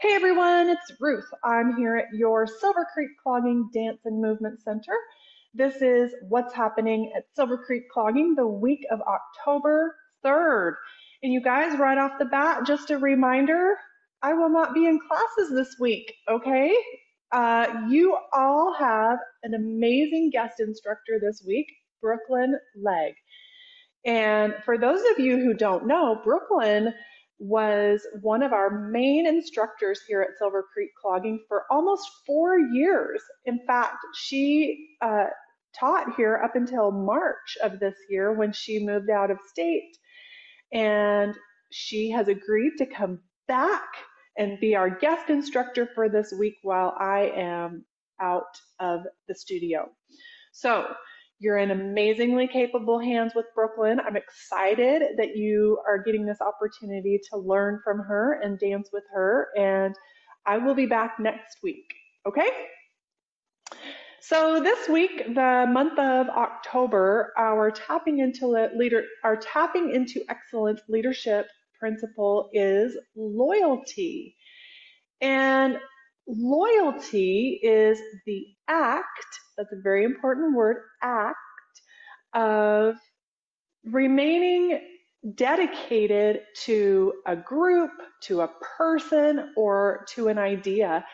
[0.00, 1.28] Hey everyone, it's Ruth.
[1.44, 4.94] I'm here at your Silver Creek Clogging Dance and Movement Center.
[5.52, 9.94] This is what's happening at Silver Creek Clogging the week of October
[10.24, 10.72] 3rd.
[11.22, 13.74] And you guys, right off the bat, just a reminder,
[14.22, 16.74] I will not be in classes this week, okay?
[17.30, 21.66] Uh, you all have an amazing guest instructor this week,
[22.00, 23.12] Brooklyn Legg.
[24.06, 26.94] And for those of you who don't know, Brooklyn
[27.40, 33.22] was one of our main instructors here at Silver Creek Clogging for almost four years.
[33.46, 35.26] In fact, she uh,
[35.78, 39.96] taught here up until March of this year when she moved out of state.
[40.72, 41.34] And
[41.72, 43.88] she has agreed to come back
[44.36, 47.84] and be our guest instructor for this week while I am
[48.20, 49.88] out of the studio.
[50.52, 50.94] So
[51.40, 53.98] you're in amazingly capable hands with Brooklyn.
[53.98, 59.04] I'm excited that you are getting this opportunity to learn from her and dance with
[59.14, 59.48] her.
[59.56, 59.94] And
[60.46, 61.94] I will be back next week.
[62.26, 62.48] Okay?
[64.20, 70.82] So this week, the month of October, our tapping into leader, our tapping into excellence
[70.90, 71.46] leadership
[71.78, 74.36] principle is loyalty.
[75.22, 75.78] And
[76.38, 79.08] loyalty is the act
[79.56, 81.38] that's a very important word, act
[82.34, 82.96] of
[83.84, 84.80] remaining
[85.34, 87.90] dedicated to a group,
[88.22, 91.04] to a person, or to an idea,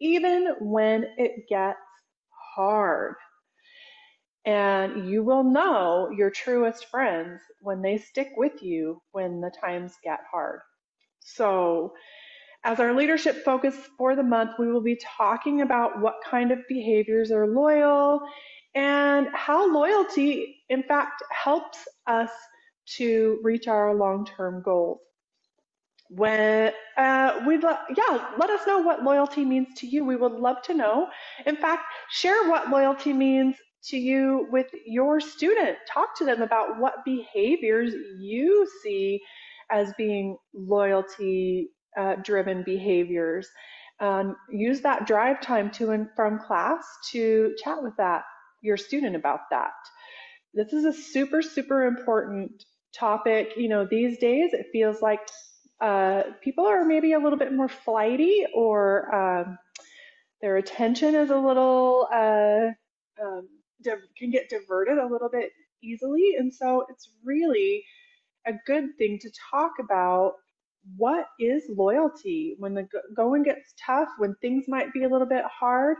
[0.00, 1.78] even when it gets
[2.54, 3.14] hard.
[4.46, 9.94] And you will know your truest friends when they stick with you when the times
[10.02, 10.60] get hard.
[11.20, 11.92] So,
[12.64, 16.58] as our leadership focus for the month, we will be talking about what kind of
[16.68, 18.20] behaviors are loyal
[18.74, 22.30] and how loyalty, in fact, helps us
[22.96, 25.00] to reach our long-term goals.
[26.10, 30.04] When uh, we'd lo- yeah, let us know what loyalty means to you.
[30.04, 31.08] We would love to know.
[31.46, 33.56] In fact, share what loyalty means
[33.86, 35.78] to you with your student.
[35.92, 39.20] Talk to them about what behaviors you see
[39.70, 43.48] as being loyalty uh, driven behaviors.
[44.00, 48.22] Um, use that drive time to and from class to chat with that
[48.62, 49.72] your student about that.
[50.54, 52.64] This is a super super important
[52.94, 53.52] topic.
[53.56, 55.20] You know, these days it feels like
[55.80, 59.58] uh, people are maybe a little bit more flighty or um,
[60.40, 62.68] their attention is a little uh,
[63.22, 63.48] um,
[64.16, 65.50] can get diverted a little bit
[65.82, 67.84] easily, and so it's really
[68.46, 70.34] a good thing to talk about
[70.96, 75.44] what is loyalty when the going gets tough, when things might be a little bit
[75.44, 75.96] hard?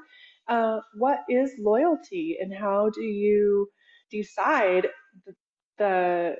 [0.48, 3.68] Uh, what is loyalty, and how do you
[4.10, 4.88] decide
[5.76, 6.36] the,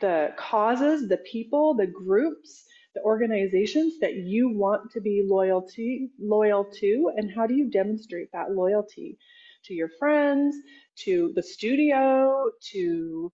[0.00, 2.64] the causes, the people, the groups,
[2.94, 8.28] the organizations that you want to be loyalty loyal to, and how do you demonstrate
[8.32, 9.16] that loyalty
[9.64, 10.56] to your friends,
[10.96, 13.32] to the studio, to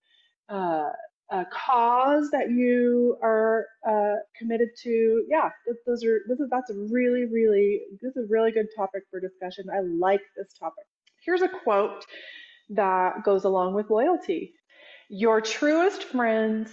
[0.49, 0.89] uh,
[1.31, 5.25] a cause that you are uh, committed to.
[5.27, 5.49] Yeah,
[5.85, 9.19] those are this is that's a really really this is a really good topic for
[9.19, 9.65] discussion.
[9.73, 10.85] I like this topic.
[11.23, 12.05] Here's a quote
[12.69, 14.53] that goes along with loyalty.
[15.09, 16.71] Your truest friends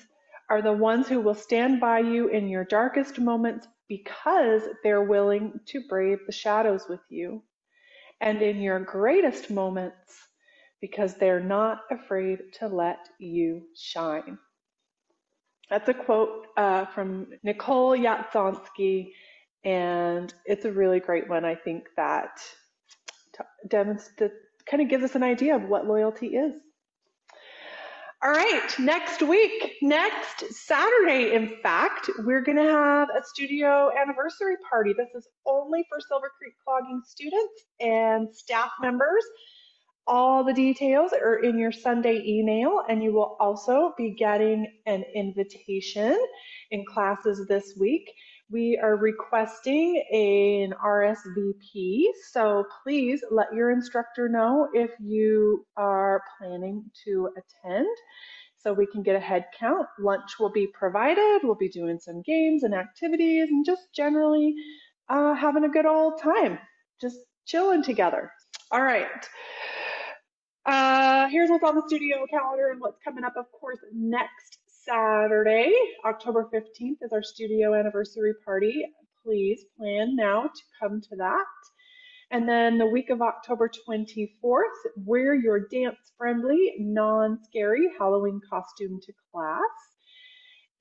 [0.50, 5.60] are the ones who will stand by you in your darkest moments because they're willing
[5.66, 7.42] to brave the shadows with you.
[8.20, 10.28] And in your greatest moments,
[10.82, 14.36] because they're not afraid to let you shine.
[15.70, 19.12] That's a quote uh, from Nicole Yatsonsky,
[19.64, 21.46] and it's a really great one.
[21.46, 22.42] I think that
[23.68, 24.34] demonstrates,
[24.66, 26.52] kind of gives us an idea of what loyalty is.
[28.24, 34.56] All right, next week, next Saturday, in fact, we're going to have a studio anniversary
[34.68, 34.92] party.
[34.96, 39.24] This is only for Silver Creek Clogging students and staff members.
[40.06, 45.04] All the details are in your Sunday email, and you will also be getting an
[45.14, 46.18] invitation
[46.72, 48.10] in classes this week.
[48.50, 56.84] We are requesting an RSVP, so please let your instructor know if you are planning
[57.04, 57.86] to attend
[58.58, 59.86] so we can get a head count.
[60.00, 61.40] Lunch will be provided.
[61.44, 64.54] We'll be doing some games and activities and just generally
[65.08, 66.58] uh, having a good old time,
[67.00, 68.32] just chilling together.
[68.70, 69.06] All right.
[71.32, 73.32] Here's what's on the studio calendar and what's coming up.
[73.38, 75.72] Of course, next Saturday,
[76.04, 78.84] October 15th, is our studio anniversary party.
[79.24, 81.46] Please plan now to come to that.
[82.30, 89.00] And then the week of October 24th, wear your dance friendly, non scary Halloween costume
[89.00, 89.56] to class.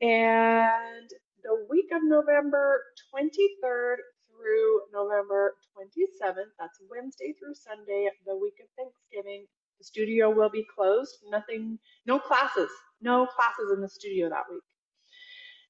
[0.02, 1.10] And
[1.44, 2.84] the week of November
[3.16, 3.96] 23rd
[4.28, 6.52] through November 27th.
[6.60, 9.46] That's Wednesday through Sunday, the week of Thanksgiving.
[9.82, 11.18] The studio will be closed.
[11.28, 12.70] Nothing, no classes,
[13.02, 14.62] no classes in the studio that week.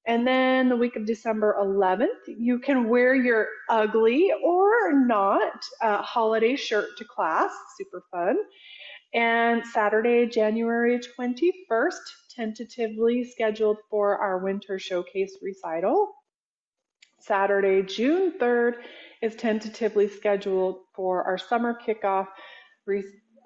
[0.06, 6.02] And then the week of December 11th, you can wear your ugly or not uh,
[6.02, 7.52] holiday shirt to class.
[7.78, 8.36] Super fun.
[9.14, 12.02] And Saturday, January 21st,
[12.36, 16.12] tentatively scheduled for our winter showcase recital.
[17.18, 18.74] Saturday, June 3rd,
[19.22, 22.26] is tentatively scheduled for our summer kickoff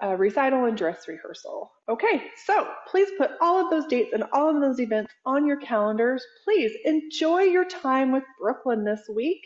[0.02, 1.72] uh, recital and dress rehearsal.
[1.88, 5.56] Okay, so please put all of those dates and all of those events on your
[5.58, 6.24] calendars.
[6.44, 9.40] Please enjoy your time with Brooklyn this week.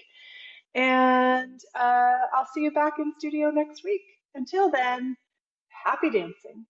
[0.74, 4.02] And uh, I'll see you back in studio next week.
[4.34, 5.16] Until then,
[5.84, 6.66] happy dancing.